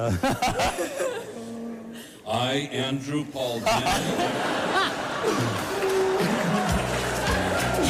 [2.28, 4.30] I, Andrew Paul Daniel,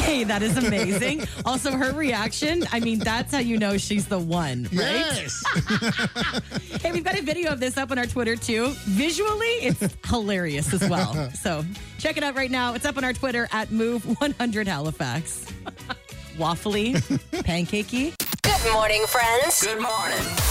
[0.00, 1.22] Hey, that is amazing.
[1.44, 4.74] also, her reaction, I mean, that's how you know she's the one, right?
[4.74, 5.42] Yes.
[6.80, 8.68] Hey, we've got a video of this up on our Twitter too.
[8.86, 11.30] Visually, it's hilarious as well.
[11.32, 11.62] So
[11.98, 12.72] check it out right now.
[12.72, 15.44] It's up on our Twitter at Move100 Halifax.
[16.38, 16.94] Waffly,
[17.42, 18.14] pancakey.
[18.42, 19.62] Good morning, friends.
[19.62, 20.49] Good morning.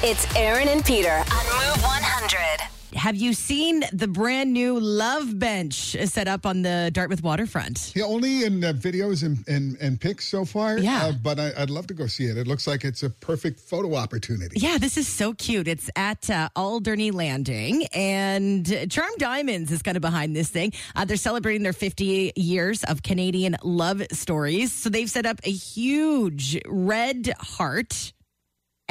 [0.00, 0.16] Good morning.
[0.16, 2.98] It's Aaron and Peter on Move 100.
[2.98, 7.92] Have you seen the brand new Love Bench set up on the Dartmouth waterfront?
[7.94, 10.78] Yeah, only in uh, videos and, and, and pics so far.
[10.78, 11.04] Yeah.
[11.06, 12.36] Uh, but I, I'd love to go see it.
[12.36, 14.58] It looks like it's a perfect photo opportunity.
[14.58, 15.68] Yeah, this is so cute.
[15.68, 20.72] It's at uh, Alderney Landing, and Charm Diamonds is kind of behind this thing.
[20.96, 24.72] Uh, they're celebrating their 50 years of Canadian love stories.
[24.72, 28.12] So they've set up a huge red heart.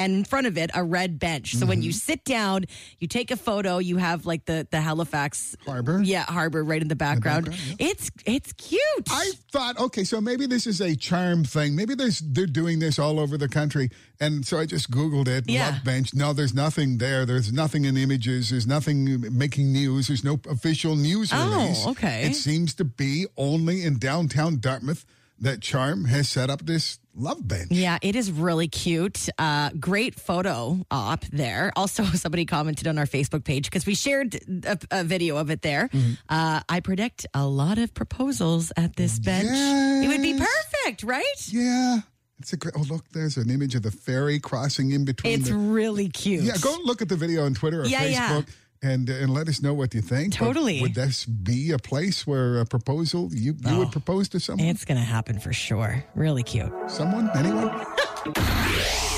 [0.00, 1.54] And in front of it, a red bench.
[1.56, 1.96] So when you mm-hmm.
[1.96, 2.66] sit down,
[3.00, 3.78] you take a photo.
[3.78, 6.00] You have like the the Halifax Harbor?
[6.04, 7.46] yeah, harbor right in the background.
[7.46, 9.08] background, It's it's cute.
[9.10, 11.74] I thought, okay, so maybe this is a charm thing.
[11.74, 15.48] Maybe there's they're doing this all over the country, and so I just googled it.
[15.48, 15.70] Yeah.
[15.70, 16.14] Love bench.
[16.14, 17.26] No, there's nothing there.
[17.26, 18.50] There's nothing in images.
[18.50, 20.06] There's nothing making news.
[20.06, 21.86] There's no official news Oh, release.
[21.88, 22.22] okay.
[22.26, 25.04] It seems to be only in downtown Dartmouth
[25.40, 27.70] that Charm has set up this love bench.
[27.70, 29.28] Yeah, it is really cute.
[29.38, 31.72] Uh, great photo op there.
[31.76, 35.62] Also, somebody commented on our Facebook page because we shared a, a video of it
[35.62, 35.88] there.
[35.88, 36.12] Mm-hmm.
[36.28, 39.48] Uh, I predict a lot of proposals at this bench.
[39.50, 41.48] It would be perfect, right?
[41.48, 42.00] Yeah.
[42.40, 42.74] It's a great.
[42.76, 45.40] Oh, look, there's an image of the ferry crossing in between.
[45.40, 46.44] It's the, really cute.
[46.44, 48.42] yeah, go look at the video on Twitter or Yeah, yeah.
[48.80, 48.94] Facebook.
[48.94, 50.38] And, and let us know what you think.
[50.38, 50.80] But Totally.
[50.80, 54.66] would this be a place where a proposal you, you would oh, propose to someone?
[54.66, 56.04] It's going to happen for sure.
[56.14, 56.72] Really cute.
[56.88, 57.30] Someone?
[57.36, 57.84] Anyone?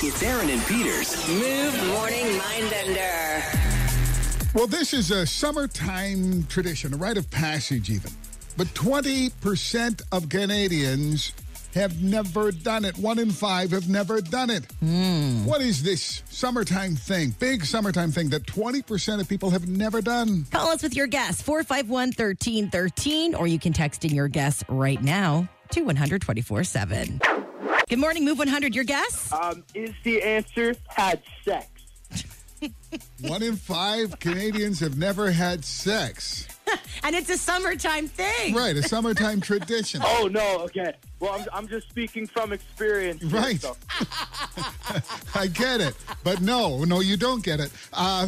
[0.03, 3.43] It's Aaron and Peter's Move Morning Mindbender.
[4.55, 8.11] Well, this is a summertime tradition, a rite of passage, even.
[8.57, 11.33] But 20% of Canadians
[11.73, 12.97] have never done it.
[12.97, 14.65] One in five have never done it.
[15.45, 20.45] What is this summertime thing, big summertime thing that 20% of people have never done?
[20.51, 25.01] Call us with your guess, 451 1313, or you can text in your guess right
[25.01, 26.23] now to 100
[26.65, 27.21] 7.
[27.89, 28.75] Good morning, Move 100.
[28.75, 29.31] Your guess?
[29.33, 31.67] Um, is the answer had sex?
[33.21, 36.47] One in five Canadians have never had sex.
[37.03, 38.53] And it's a summertime thing.
[38.53, 40.01] Right, a summertime tradition.
[40.03, 40.93] Oh no, okay.
[41.19, 43.21] Well, I'm, I'm just speaking from experience.
[43.23, 43.59] here, Right.
[43.61, 43.75] so-
[45.35, 45.95] I get it.
[46.23, 47.71] But no, no, you don't get it.
[47.93, 48.27] Uh,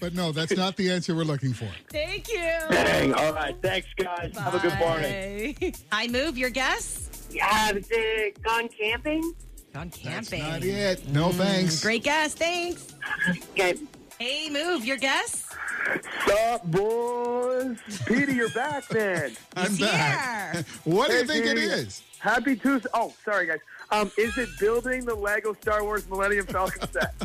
[0.00, 1.68] but no, that's not the answer we're looking for.
[1.90, 2.38] Thank you.
[2.70, 3.12] Dang.
[3.14, 3.54] All right.
[3.62, 4.36] Thanks, guys.
[4.36, 5.74] Have a good morning.
[5.92, 6.38] I Move.
[6.38, 7.08] Your guess?
[7.40, 9.22] Have they gone camping?
[9.74, 10.42] Gone That's camping.
[10.42, 11.08] not it.
[11.08, 11.80] No thanks.
[11.82, 12.34] Great guess.
[12.34, 12.88] Thanks.
[13.28, 13.74] Okay.
[14.18, 15.48] Hey, move your guess.
[16.26, 17.76] Sup, boys?
[18.06, 19.32] Peter, you're back, man.
[19.56, 20.64] I'm back.
[20.84, 21.66] What do you think it Petey.
[21.66, 22.02] is?
[22.22, 22.88] Happy Tuesday.
[22.94, 23.58] Oh, sorry, guys.
[23.90, 27.14] Um, is it building the Lego Star Wars Millennium Falcon set?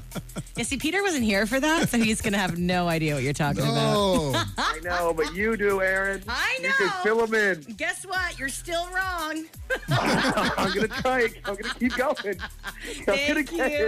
[0.55, 3.21] Yeah, see, Peter wasn't here for that, so he's going to have no idea what
[3.21, 4.43] you're talking about.
[4.57, 6.23] I know, but you do, Aaron.
[6.27, 6.93] I You can know.
[7.03, 7.75] fill them in.
[7.75, 8.39] Guess what?
[8.39, 9.45] You're still wrong.
[9.91, 11.21] I'm gonna try.
[11.25, 11.33] it.
[11.45, 12.15] I'm gonna keep going.
[12.17, 13.87] I'm gonna Thank get it you.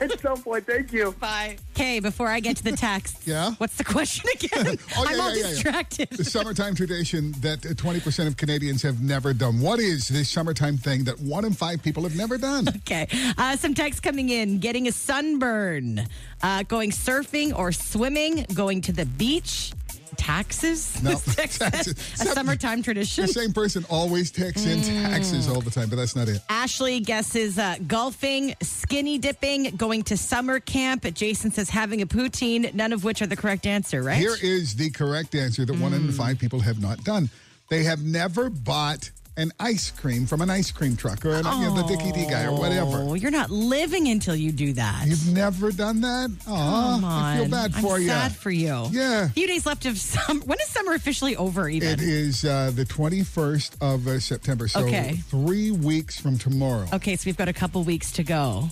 [0.00, 0.66] at some point.
[0.66, 1.12] Thank you.
[1.20, 1.58] Bye.
[1.74, 3.50] Okay, before I get to the text, Yeah?
[3.58, 4.78] what's the question again?
[4.96, 5.48] Oh, yeah, I'm yeah, all yeah, yeah.
[5.50, 6.08] distracted.
[6.12, 9.60] The summertime tradition that uh, 20% of Canadians have never done.
[9.60, 12.66] What is this summertime thing that one in five people have never done?
[12.86, 13.08] Okay.
[13.36, 14.58] Uh, some text coming in.
[14.58, 16.06] Getting a sunburn,
[16.42, 19.72] uh, going surfing or swimming, going to the beach,
[20.16, 21.00] taxes.
[21.02, 22.20] No, This text says, taxes.
[22.20, 23.26] a summertime tradition.
[23.26, 26.40] The same person always texts in taxes all the time, but that's not it.
[26.48, 31.12] Ashley guesses uh, golfing, skinny dipping, going to summer camp.
[31.14, 34.16] Jason says having a poutine, none of which are the correct answer, right?
[34.18, 37.28] Here is the correct answer that one in five people have not done.
[37.68, 41.66] They have never bought an ice cream from an ice cream truck or an, you
[41.68, 42.98] know, the Dickie Dee guy or whatever.
[43.02, 45.04] Oh, you're not living until you do that.
[45.06, 46.30] You've never done that?
[46.46, 46.52] Oh,
[46.94, 47.24] Come on.
[47.24, 48.08] I feel bad for I'm you.
[48.08, 48.86] sad for you.
[48.90, 49.24] Yeah.
[49.26, 50.40] A few days left of summer.
[50.44, 51.88] When is summer officially over, even?
[51.88, 55.16] It is uh, the 21st of uh, September, so Okay.
[55.28, 56.86] three weeks from tomorrow.
[56.94, 58.70] Okay, so we've got a couple weeks to go.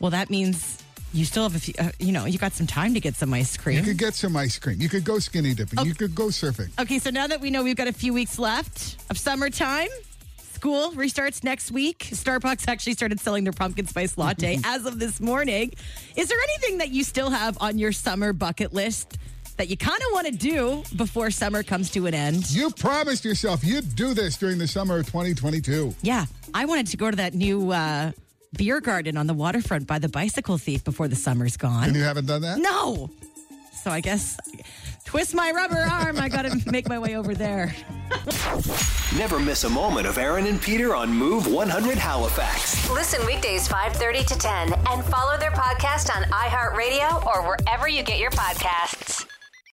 [0.00, 0.81] Well, that means
[1.12, 3.32] you still have a few, uh, you know, you got some time to get some
[3.34, 3.76] ice cream.
[3.76, 4.80] You could get some ice cream.
[4.80, 5.84] You could go skinny dipping.
[5.84, 6.70] You could go surfing.
[6.80, 9.88] Okay, so now that we know we've got a few weeks left of summertime,
[10.38, 11.98] school restarts next week.
[11.98, 15.72] Starbucks actually started selling their pumpkin spice latte as of this morning.
[16.16, 19.18] Is there anything that you still have on your summer bucket list
[19.58, 22.50] that you kind of want to do before summer comes to an end?
[22.50, 25.94] You promised yourself you'd do this during the summer of 2022.
[26.00, 28.12] Yeah, I wanted to go to that new uh,
[28.56, 31.84] beer garden on the waterfront by the bicycle thief before the summer's gone.
[31.84, 32.58] And you haven't done that?
[32.58, 33.10] No.
[33.82, 34.36] So I guess
[35.04, 36.18] twist my rubber arm.
[36.18, 37.74] I got to make my way over there.
[39.16, 42.88] Never miss a moment of Aaron and Peter on Move 100 Halifax.
[42.90, 48.18] Listen weekdays 5:30 to 10 and follow their podcast on iHeartRadio or wherever you get
[48.18, 49.26] your podcasts.